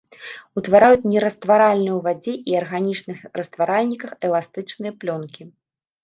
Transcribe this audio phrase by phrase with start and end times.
[0.59, 5.43] Утвараюць нерастваральныя ў вадзе і арганічных растваральніках эластычныя плёнкі.